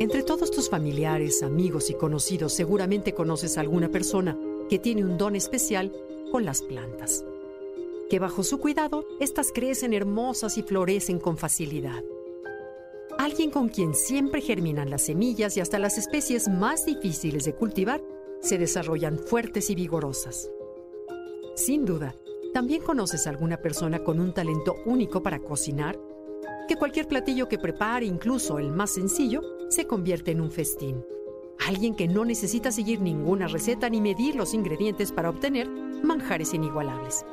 [0.00, 4.38] Entre todos tus familiares, amigos y conocidos seguramente conoces a alguna persona
[4.70, 5.92] que tiene un don especial
[6.32, 7.22] con las plantas.
[8.08, 12.02] Que bajo su cuidado, éstas crecen hermosas y florecen con facilidad.
[13.18, 18.02] Alguien con quien siempre germinan las semillas y hasta las especies más difíciles de cultivar
[18.40, 20.50] se desarrollan fuertes y vigorosas.
[21.54, 22.14] Sin duda,
[22.52, 25.98] también conoces a alguna persona con un talento único para cocinar
[26.66, 31.04] que cualquier platillo que prepare, incluso el más sencillo, se convierte en un festín.
[31.66, 37.24] Alguien que no necesita seguir ninguna receta ni medir los ingredientes para obtener manjares inigualables.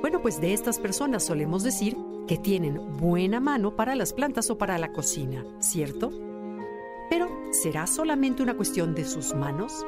[0.00, 4.58] Bueno, pues de estas personas solemos decir que tienen buena mano para las plantas o
[4.58, 6.10] para la cocina, ¿cierto?
[7.10, 9.84] Pero, ¿será solamente una cuestión de sus manos?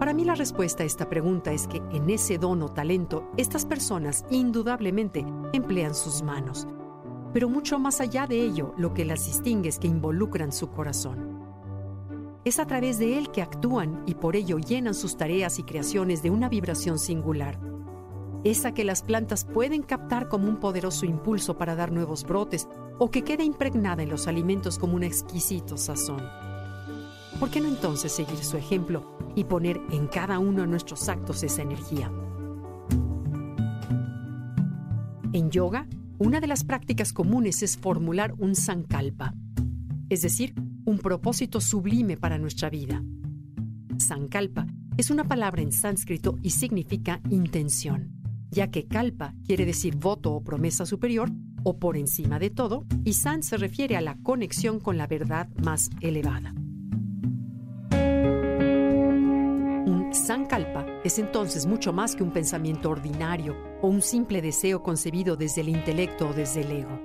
[0.00, 3.66] Para mí la respuesta a esta pregunta es que en ese don o talento, estas
[3.66, 6.66] personas indudablemente emplean sus manos.
[7.34, 11.38] Pero mucho más allá de ello, lo que las distingue es que involucran su corazón.
[12.46, 16.22] Es a través de él que actúan y por ello llenan sus tareas y creaciones
[16.22, 17.60] de una vibración singular.
[18.42, 22.66] Esa que las plantas pueden captar como un poderoso impulso para dar nuevos brotes
[22.98, 26.22] o que queda impregnada en los alimentos como un exquisito sazón.
[27.40, 31.42] ¿Por qué no entonces seguir su ejemplo y poner en cada uno de nuestros actos
[31.42, 32.12] esa energía?
[35.32, 35.88] En yoga,
[36.18, 39.32] una de las prácticas comunes es formular un sankalpa,
[40.10, 40.52] es decir,
[40.84, 43.02] un propósito sublime para nuestra vida.
[43.96, 44.66] Sankalpa
[44.98, 50.44] es una palabra en sánscrito y significa intención, ya que kalpa quiere decir voto o
[50.44, 51.30] promesa superior
[51.62, 55.48] o por encima de todo, y san se refiere a la conexión con la verdad
[55.62, 56.54] más elevada.
[60.14, 65.60] Sankalpa es entonces mucho más que un pensamiento ordinario o un simple deseo concebido desde
[65.60, 66.98] el intelecto o desde el ego.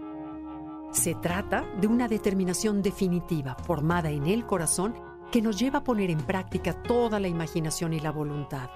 [0.92, 4.96] Se trata de una determinación definitiva formada en el corazón
[5.32, 8.70] que nos lleva a poner en práctica toda la imaginación y la voluntad.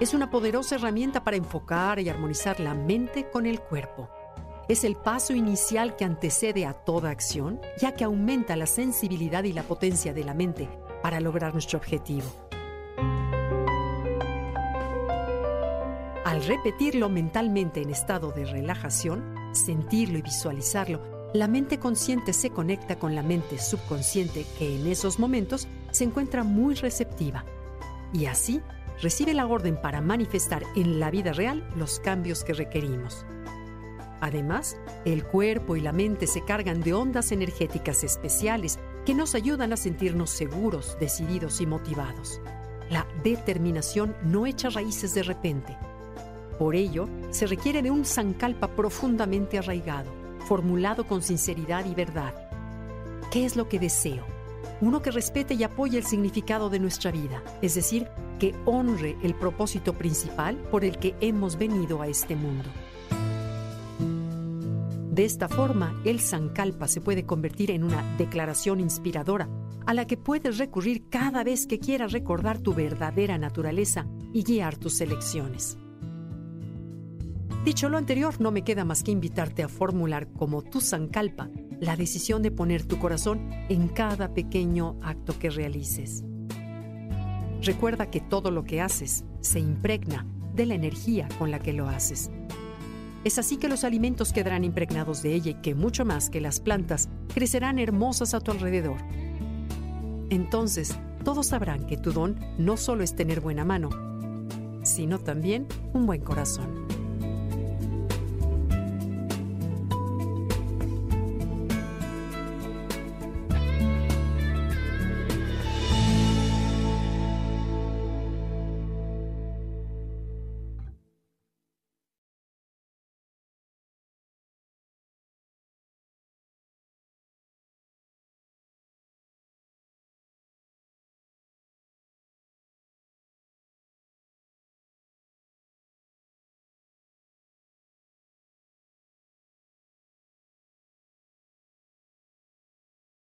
[0.00, 4.08] Es una poderosa herramienta para enfocar y armonizar la mente con el cuerpo.
[4.68, 9.52] Es el paso inicial que antecede a toda acción, ya que aumenta la sensibilidad y
[9.52, 10.68] la potencia de la mente
[11.02, 12.49] para lograr nuestro objetivo.
[16.30, 23.00] Al repetirlo mentalmente en estado de relajación, sentirlo y visualizarlo, la mente consciente se conecta
[23.00, 27.44] con la mente subconsciente que en esos momentos se encuentra muy receptiva
[28.12, 28.60] y así
[29.02, 33.26] recibe la orden para manifestar en la vida real los cambios que requerimos.
[34.20, 39.72] Además, el cuerpo y la mente se cargan de ondas energéticas especiales que nos ayudan
[39.72, 42.40] a sentirnos seguros, decididos y motivados.
[42.88, 45.76] La determinación no echa raíces de repente,
[46.60, 50.12] por ello, se requiere de un sankalpa profundamente arraigado,
[50.46, 52.34] formulado con sinceridad y verdad.
[53.30, 54.26] ¿Qué es lo que deseo?
[54.82, 59.34] Uno que respete y apoye el significado de nuestra vida, es decir, que honre el
[59.34, 62.68] propósito principal por el que hemos venido a este mundo.
[65.10, 69.48] De esta forma, el Sankalpa se puede convertir en una declaración inspiradora
[69.86, 74.04] a la que puedes recurrir cada vez que quieras recordar tu verdadera naturaleza
[74.34, 75.78] y guiar tus elecciones.
[77.64, 81.94] Dicho lo anterior, no me queda más que invitarte a formular como tu Sankalpa la
[81.94, 86.24] decisión de poner tu corazón en cada pequeño acto que realices.
[87.62, 91.86] Recuerda que todo lo que haces se impregna de la energía con la que lo
[91.86, 92.30] haces.
[93.24, 96.60] Es así que los alimentos quedarán impregnados de ella y que mucho más que las
[96.60, 98.96] plantas crecerán hermosas a tu alrededor.
[100.30, 103.90] Entonces, todos sabrán que tu don no solo es tener buena mano,
[104.82, 106.88] sino también un buen corazón.